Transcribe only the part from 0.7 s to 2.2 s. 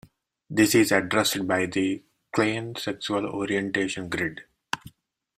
is addressed by the